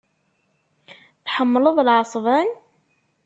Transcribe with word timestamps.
Tḥemmleḍ 1.25 1.77
lɛesban? 1.87 2.49